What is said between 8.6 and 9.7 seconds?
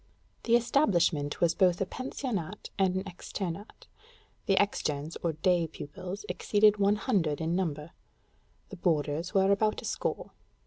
the boarders were